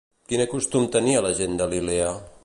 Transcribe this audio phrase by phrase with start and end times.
[0.31, 2.09] Quin costum tenia la gent de Lilea?